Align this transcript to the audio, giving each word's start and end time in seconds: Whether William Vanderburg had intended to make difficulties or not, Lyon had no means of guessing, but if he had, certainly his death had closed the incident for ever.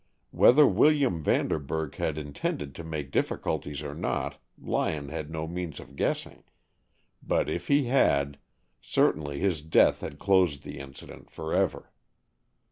Whether 0.31 0.65
William 0.65 1.21
Vanderburg 1.21 1.97
had 1.97 2.17
intended 2.17 2.73
to 2.73 2.83
make 2.83 3.11
difficulties 3.11 3.83
or 3.83 3.93
not, 3.93 4.41
Lyon 4.59 5.09
had 5.09 5.29
no 5.29 5.45
means 5.45 5.79
of 5.79 5.95
guessing, 5.95 6.43
but 7.21 7.47
if 7.47 7.67
he 7.67 7.83
had, 7.83 8.39
certainly 8.81 9.37
his 9.37 9.61
death 9.61 10.01
had 10.01 10.17
closed 10.17 10.63
the 10.63 10.79
incident 10.79 11.29
for 11.29 11.53
ever. 11.53 11.91